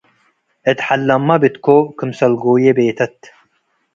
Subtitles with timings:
[0.71, 1.67] እትሐለመ ብትኮ-
[1.97, 3.17] ክምሰል ጎዬ ቤተት